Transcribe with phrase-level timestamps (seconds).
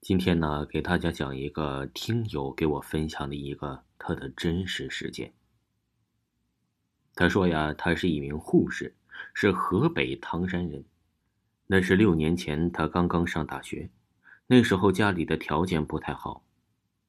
[0.00, 5.34] 今天呢，给大家讲一个听友给我分享的一个他的真实事件。
[7.14, 8.96] 他说呀，他是一名护士，
[9.34, 10.82] 是河北唐山人。
[11.66, 13.90] 那是六年前，他刚刚上大学，
[14.46, 16.42] 那时候家里的条件不太好，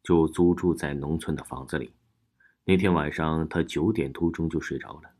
[0.04, 1.94] 就租住在农村的房子里。
[2.66, 5.12] 那天晚上，他九点多钟就睡着了，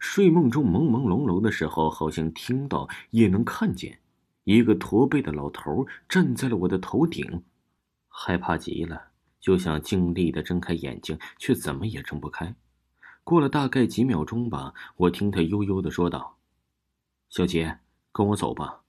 [0.00, 4.00] 睡梦中朦朦胧胧的时候，好像听到也能看见。
[4.48, 7.42] 一个驼背的老头站在了我的头顶，
[8.08, 12.54] 害怕极了，就想尽力的睁开眼睛，却怎么也睁不开。
[13.24, 16.38] 过了大概几秒钟吧，我听他悠悠的说道
[17.28, 18.80] ：“小杰，跟我走吧。”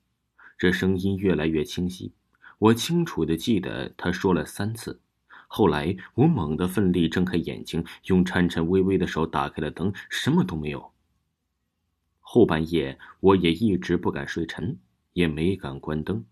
[0.57, 2.13] 这声音越来越清晰，
[2.57, 5.01] 我清楚的记得他说了三次。
[5.49, 10.93] 后来我猛地奋力睁开眼睛，用颤颤巍巍的手打开了灯，什么都没有。
[12.21, 14.79] 后半夜我也一直不敢睡沉。
[15.13, 16.25] 也没敢关灯。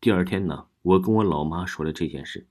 [0.00, 2.46] 第二天呢，我跟我老妈说了这件事，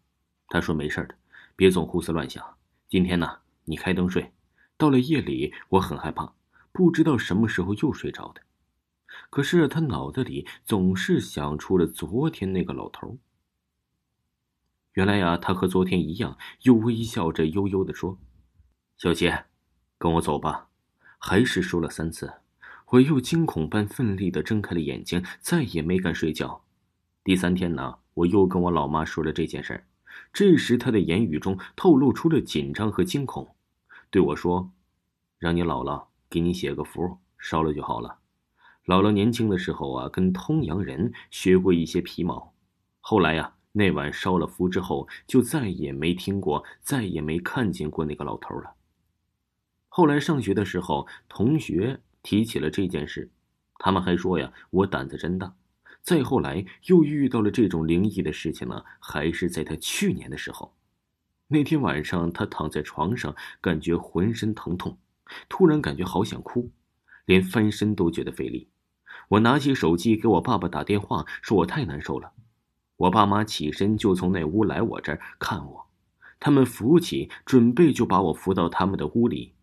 [0.47, 1.15] 她说没事的，
[1.55, 2.57] 别总胡思乱想。
[2.89, 4.31] 今天呢，你开灯睡。
[4.77, 6.33] 到了夜里，我很害怕，
[6.71, 8.41] 不知道什么时候又睡着的。
[9.29, 13.17] 可是他脑子里总是想出了昨天那个老头。
[14.93, 18.17] 原来呀，他和昨天一样，又微笑着悠悠的说
[18.97, 19.45] ：“小杰，
[19.97, 20.67] 跟我走吧。”
[21.23, 22.40] 还是说了三次。
[22.91, 26.61] 我又惊恐般奋力的睁开了眼睛，再也没敢睡觉。
[27.23, 29.85] 第三天呢，我又跟我老妈说了这件事儿。
[30.33, 33.55] 这时，她的言语中透露出了紧张和惊恐，
[34.09, 34.73] 对我说
[35.39, 38.17] ：“让你姥姥给你写个符，烧了就好了。”
[38.85, 42.53] 姥姥年轻的时候啊，跟通阳人学过一些皮毛。
[42.99, 48.73] 后来呀，那晚烧了符之后，就再也没听过，再也没看见过那个老头了。
[49.87, 52.01] 后来上学的时候，同学。
[52.23, 53.29] 提起了这件事，
[53.79, 55.53] 他们还说呀，我胆子真大。
[56.01, 60.73] 再后来又遇到了这种灵异的事情呢，还是在他去年的时候。
[61.47, 64.97] 那天晚上，他躺在床上，感觉浑身疼痛，
[65.47, 66.71] 突然感觉好想哭，
[67.25, 68.69] 连翻身都觉得费力。
[69.27, 72.31] 我拿起手机给我爸爸打电话，说我太难受了。
[72.97, 75.87] 我爸妈起身就从那屋来我这儿看我，
[76.39, 79.53] 他们扶起，准备就把我扶到他们的屋里。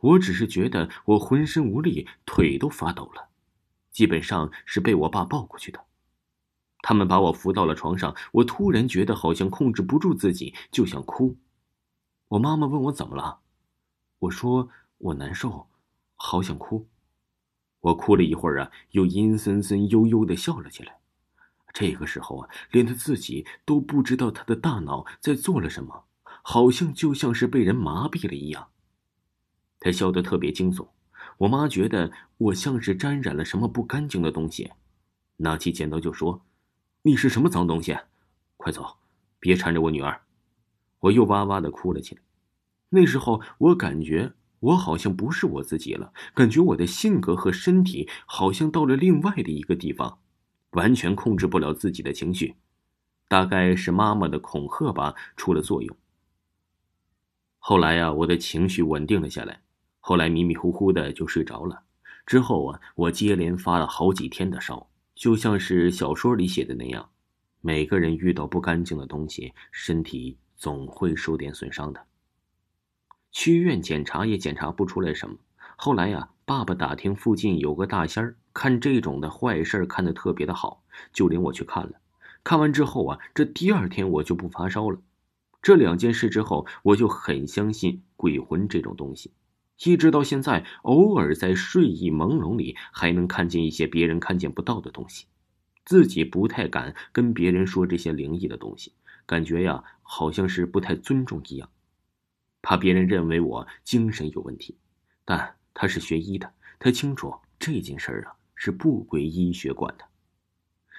[0.00, 3.28] 我只是觉得我浑身无力，腿都发抖了，
[3.90, 5.84] 基本上是被我爸抱过去的。
[6.80, 11.36] 他们把我扶到了床上，我突然觉得好像控制不住自己，就想哭。
[12.28, 13.40] 我妈妈问我怎么了，
[14.20, 15.68] 我说我难受，
[16.14, 16.88] 好想哭。
[17.80, 21.00] 我哭了一会儿啊，又阴森森、悠悠的笑了起来。
[21.72, 26.04] 这个时候啊，连他自己都不知道他的大脑在做了什么，
[26.42, 28.70] 好像就像是被人麻痹了一样。
[29.80, 30.88] 他笑得特别惊悚，
[31.38, 34.72] 我妈觉得我像是沾染了什么不干净的东西，
[35.36, 36.44] 拿起剪刀就说
[37.02, 37.96] ：“你是什么脏东西？
[38.56, 38.96] 快走，
[39.38, 40.20] 别缠着我女儿！”
[41.00, 42.20] 我又哇哇的哭了起来。
[42.88, 50.18] 那时候我感觉我好像不是我自己了，感觉我的性格和身体好像到了另外的一个地方，
[50.70, 52.56] 完全控制不了自己的情绪。
[53.28, 55.96] 大概是妈妈的恐吓吧，出了作用。
[57.58, 59.60] 后来呀，我的情绪稳定了下来。
[60.08, 61.82] 后来迷迷糊糊的就睡着了，
[62.24, 67.10] 之后啊，我接连发了好几天的烧，就像是小说里写的那样，
[67.60, 72.06] 每个人遇到不干净的东西，身体总会受点损伤的。
[73.32, 75.36] 去医院检查也检查不出来什么。
[75.76, 80.82] 后来呀，爸爸打听附近有个大仙儿，看这种的坏事看得特别的好，
[81.12, 82.00] 就领我去看了。
[82.42, 84.98] 看完之后啊，这第二天我就不发烧了。
[85.60, 89.34] 这两件事之后，我就很相信鬼魂这种东西。
[89.84, 95.26] 一直到现在，偶尔在睡意朦胧里还能看见一些别人看见不到的东西，
[95.84, 98.92] 自己不太敢跟别人说这些灵异的东西，
[99.24, 101.70] 感觉呀好像是不太尊重一样，
[102.60, 104.76] 怕别人认为我精神有问题。
[105.24, 110.04] 但他是学医的，他清楚这件事儿啊是不归医学管的。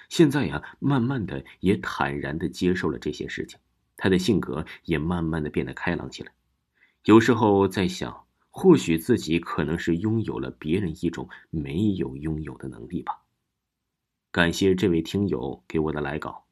[0.08, 3.60] 现在呀，慢慢的也坦然的接受了这些事情，
[3.98, 6.32] 他的性格也慢慢的变得开朗起来。
[7.04, 8.24] 有时候在想。
[8.62, 13.22] 或许自己可能是拥有了别人一种没有拥有的能力吧。
[14.34, 16.49] 感谢这位听友给我的来稿。